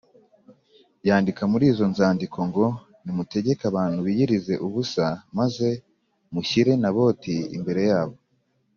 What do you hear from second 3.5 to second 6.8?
abantu biyirize ubusa maze mushyire